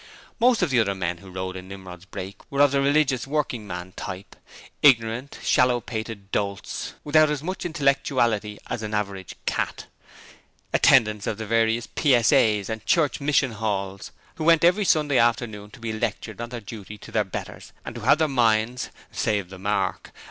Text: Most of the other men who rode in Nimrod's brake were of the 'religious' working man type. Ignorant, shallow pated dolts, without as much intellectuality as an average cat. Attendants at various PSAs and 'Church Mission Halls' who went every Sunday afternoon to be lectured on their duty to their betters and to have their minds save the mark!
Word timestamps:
Most 0.39 0.63
of 0.63 0.71
the 0.71 0.79
other 0.79 0.95
men 0.95 1.19
who 1.19 1.29
rode 1.29 1.55
in 1.55 1.67
Nimrod's 1.67 2.05
brake 2.05 2.37
were 2.49 2.61
of 2.63 2.71
the 2.71 2.81
'religious' 2.81 3.27
working 3.27 3.67
man 3.67 3.93
type. 3.95 4.35
Ignorant, 4.81 5.37
shallow 5.43 5.79
pated 5.79 6.31
dolts, 6.31 6.95
without 7.03 7.29
as 7.29 7.43
much 7.43 7.65
intellectuality 7.67 8.57
as 8.65 8.81
an 8.81 8.95
average 8.95 9.35
cat. 9.45 9.85
Attendants 10.73 11.27
at 11.27 11.37
various 11.37 11.85
PSAs 11.85 12.67
and 12.67 12.83
'Church 12.83 13.21
Mission 13.21 13.51
Halls' 13.51 14.11
who 14.37 14.43
went 14.43 14.63
every 14.63 14.85
Sunday 14.85 15.19
afternoon 15.19 15.69
to 15.69 15.79
be 15.79 15.93
lectured 15.93 16.41
on 16.41 16.49
their 16.49 16.61
duty 16.61 16.97
to 16.97 17.11
their 17.11 17.23
betters 17.23 17.71
and 17.85 17.93
to 17.93 18.01
have 18.01 18.17
their 18.17 18.27
minds 18.27 18.89
save 19.11 19.51
the 19.51 19.59
mark! 19.59 20.11